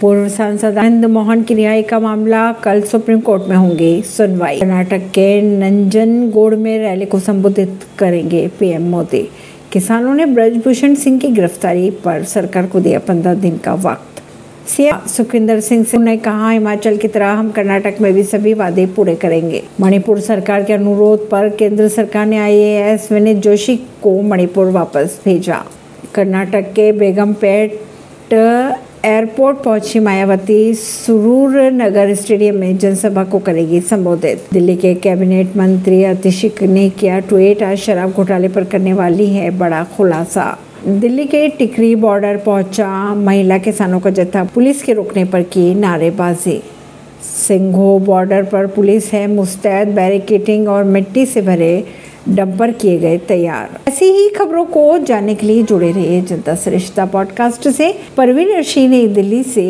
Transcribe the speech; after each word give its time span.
पूर्व 0.00 0.28
सांसद 0.28 0.78
आनंद 0.78 1.04
मोहन 1.04 1.42
की 1.42 1.54
रिहाई 1.54 1.82
का 1.82 1.98
मामला 1.98 2.52
कल 2.52 2.82
सुप्रीम 2.82 3.20
कोर्ट 3.20 3.42
में 3.48 3.56
होंगे 3.56 4.02
सुनवाई। 4.02 4.60
कर्नाटक 4.60 4.98
के 4.98 5.42
नंजनगुड़ 5.42 6.54
में 6.54 6.78
रैली 6.78 7.04
को 7.04 7.18
संबोधित 7.18 7.80
करेंगे 7.98 8.50
पीएम 8.60 8.82
मोदी। 8.82 9.28
किसानों 9.72 10.14
ने 10.14 10.26
ब्रजभूषण 10.26 10.94
सिंह 10.94 11.18
की 11.18 11.28
गिरफ्तारी 11.28 11.90
पर 11.90 12.24
सरकार 12.24 12.66
को 12.66 12.80
दिया 12.80 12.98
पंद्रह 12.98 13.34
दिन 13.34 13.56
का 13.56 13.74
वक्त। 13.74 14.22
सीएम 14.68 15.06
सुखविंदर 15.06 15.60
सिंह 15.60 15.86
ने 15.94 16.16
कहा, 16.16 16.50
हिमाचल 16.50 16.96
की 16.96 17.08
तरह 17.08 17.26
हम 17.26 17.50
कर्नाटक 17.50 17.94
में 18.00 18.12
भी 18.14 18.22
सभी 18.22 18.54
वादे 18.54 18.86
पूरे 18.86 19.14
करेंगे। 19.14 19.62
मणिपुर 19.80 20.20
सरकार 20.20 20.64
के 20.64 20.72
अनुरोध 20.72 21.28
पर 21.30 21.48
केंद्र 21.48 21.88
सरकार 21.88 22.26
ने 22.26 22.38
आईएएस 22.38 23.12
विनीत 23.12 23.36
जोशी 23.36 23.76
को 23.76 24.22
मणिपुर 24.22 24.70
वापस 24.70 25.20
भेजा। 25.24 25.64
कर्नाटक 26.14 26.72
के 26.72 26.92
बेगमपेट 26.92 27.80
एयरपोर्ट 29.06 29.56
पहुँची 29.56 29.98
मायावती। 29.98 30.74
सुरूर 30.74 31.56
नगर 31.72 32.14
स्टेडियम 32.14 32.56
में 32.56 32.78
जनसभा 32.78 33.22
को 33.24 33.38
करेगी 33.38 33.80
संबोधित। 33.80 34.48
दिल्ली 34.52 34.74
के 34.76 34.94
कैबिनेट 34.94 35.56
मंत्री 35.56 36.02
अतिशिक 36.04 36.62
ने 36.62 36.88
किया 36.90 37.18
ट्वीट, 37.18 37.62
आज 37.62 37.78
शराब 37.78 38.12
घोटाले 38.12 38.48
पर 38.48 38.64
करने 38.64 38.92
वाली 38.92 39.26
है 39.26 39.50
बड़ा 39.50 39.84
खुलासा। 39.96 40.46
दिल्ली 40.86 41.24
के 41.24 41.48
टिकरी 41.48 41.94
बॉर्डर 41.94 42.36
पहुँचा 42.36 43.14
महिला 43.14 43.58
किसानों 43.58 44.00
का 44.00 44.10
जत्था। 44.10 44.44
पुलिस 44.44 44.82
के 44.82 44.92
रुकने 44.92 45.24
पर 45.24 45.42
की 45.42 45.74
नारेबाजी। 45.74 46.60
सिंघो 47.22 47.98
बॉर्डर 47.98 48.42
पर 48.42 48.66
पुलिस 48.66 49.12
है 49.12 49.26
मुस्तैद 49.26 49.88
बैरिकेटिंग 49.88 50.68
और 50.68 50.84
मिट्टी 50.84 51.26
से 51.26 51.42
भरे 51.42 51.84
डंपर 52.28 52.70
किए 52.70 52.98
गए 52.98 53.18
तैयार। 53.18 53.78
ऐसी 53.88 54.04
ही 54.04 54.28
खबरों 54.28 54.64
को 54.64 54.98
जानने 54.98 55.34
के 55.34 55.46
लिए 55.46 55.62
जुड़े 55.62 55.92
रहिए 55.92 56.22
जनता 56.22 56.54
सरिश्ता 56.54 57.06
पॉडकास्ट 57.06 57.68
से। 57.68 57.98
परवीन 58.16 58.58
ऋषि 58.58 58.88
नई 58.88 59.06
दिल्ली 59.06 59.42
से 59.42 59.64